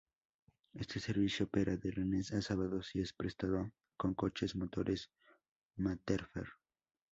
[0.73, 5.11] Este servicio opera de lunes a sábados y es prestado con coches motores
[5.75, 6.47] Materfer.